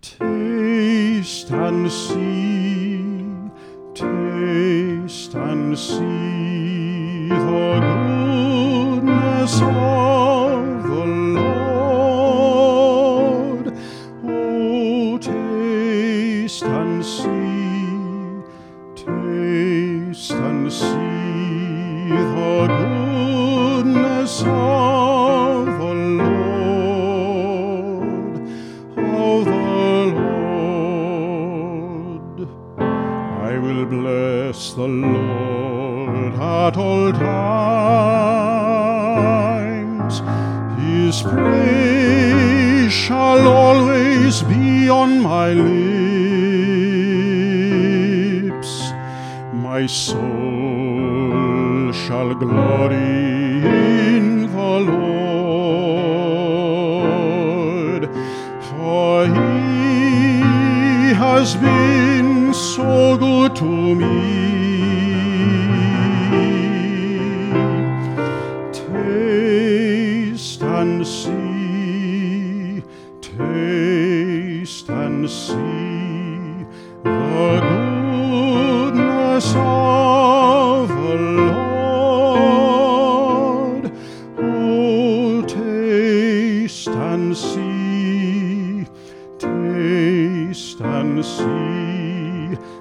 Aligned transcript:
Taste 0.00 1.50
and 1.50 1.90
see, 1.90 3.16
taste 3.94 5.34
and 5.34 5.76
see 5.76 7.28
the 7.28 7.80
goodness 9.02 9.60
of 9.60 10.82
the 10.84 11.04
Lord. 11.34 12.46
Oh, 14.24 15.18
taste 15.18 16.62
and 16.62 17.04
see, 17.04 17.90
taste 18.94 20.30
and 20.30 20.72
see 20.72 22.08
the 22.08 22.87
will 33.68 33.84
bless 33.84 34.72
the 34.72 34.88
Lord 34.88 36.32
at 36.34 36.76
all 36.76 37.12
times. 37.12 37.40
His 40.80 41.22
praise 41.22 42.92
shall 42.92 43.46
always 43.46 44.42
be 44.42 44.88
on 44.88 45.20
my 45.20 45.52
lips. 45.52 45.70
My 49.52 49.86
soul 49.86 51.92
shall 51.92 52.34
glory 52.34 53.62
in 54.16 54.46
the 54.56 54.80
Lord, 54.92 54.98
for 58.70 59.26
he 59.26 60.40
has 61.24 61.54
been 61.56 62.17
so 62.58 63.16
good 63.16 63.54
to 63.54 63.64
me. 63.64 64.18
Taste 68.72 70.62
and 70.62 71.06
see, 71.06 72.82
taste 73.20 74.88
and 74.88 75.30
see 75.30 76.66
the 77.04 77.60
goodness 78.90 79.54
of 79.56 80.88
the 80.88 81.14
Lord. 81.52 82.32
Oh, 84.36 85.42
taste 85.42 86.88
and 86.88 87.36
see, 87.36 88.86
taste 89.38 90.80
and 90.80 91.24
see 91.24 92.07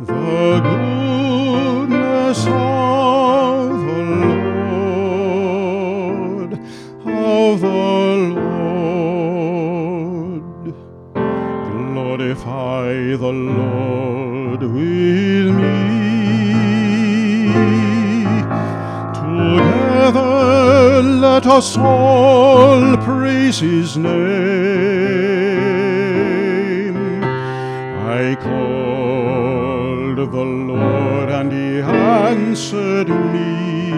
the 0.00 0.60
goodness 0.62 2.40
of 2.46 3.70
the 3.86 4.02
Lord, 5.46 6.52
of 7.06 7.60
the 7.60 7.68
Lord. 9.30 10.74
Glorify 11.94 12.92
the 13.16 13.32
Lord 13.32 14.62
with 14.62 15.54
me. 15.54 15.80
Together 19.14 21.02
let 21.02 21.44
us 21.46 21.76
all 21.76 22.96
praise 22.98 23.58
his 23.60 23.96
name. 23.96 24.20
I 28.02 28.34
called 28.36 29.49
the 30.30 30.44
Lord 30.44 31.28
and 31.28 31.50
he 31.52 31.80
answered 31.80 33.08
me. 33.08 33.90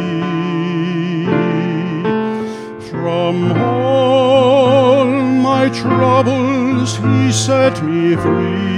From 2.91 3.53
all 3.53 5.04
my 5.04 5.69
troubles 5.69 6.97
he 6.97 7.32
set 7.32 7.82
me 7.84 8.16
free. 8.16 8.72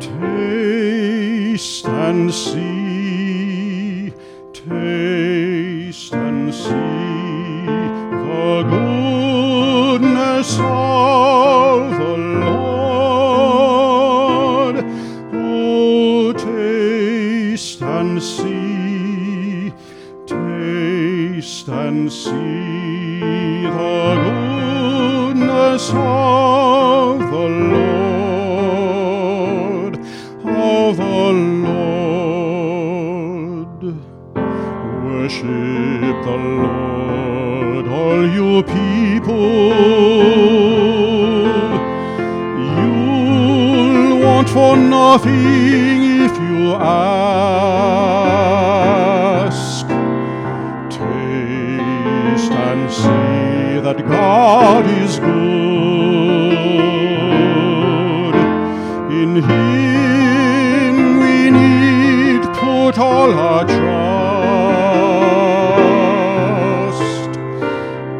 Taste 0.00 1.86
and 1.86 2.32
see, 2.34 4.12
taste 4.52 4.93
taste 21.44 21.68
and 21.68 22.10
see 22.10 23.20
the 23.62 24.14
goodness 24.24 25.90
of 25.90 27.18
the 27.18 27.48
Lord, 27.74 28.74
of 30.46 30.96
the 30.96 31.32
Lord. 31.66 31.84
Worship 35.04 36.16
the 36.28 36.38
Lord, 36.64 37.84
all 37.88 38.22
you 38.36 38.50
people. 38.62 39.74
You'll 42.78 44.18
want 44.24 44.48
for 44.48 44.76
nothing 44.76 46.22
if 46.24 46.34
you 46.38 46.74
ask. 46.74 48.23
That 53.96 54.08
God 54.08 54.86
is 54.86 55.18
good. 55.18 55.34
In 59.22 59.36
Him 59.36 60.96
we 61.20 61.50
need 61.50 62.42
put 62.54 62.98
all 62.98 63.32
our 63.32 63.64
trust. 63.64 63.84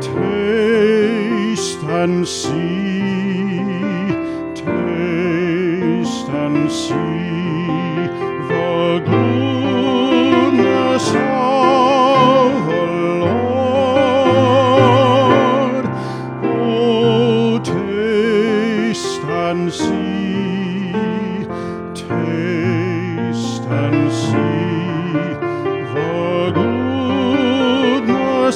Taste 0.01 1.83
and 1.83 2.27
see, 2.29 3.61
taste 4.55 6.29
and 6.29 6.71
see 6.71 7.84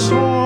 and 0.00 0.38